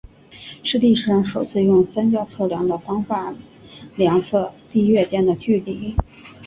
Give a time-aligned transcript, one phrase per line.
[0.63, 3.35] 是历史上首次用三角测量的方法
[3.95, 5.93] 量测地月间的距离。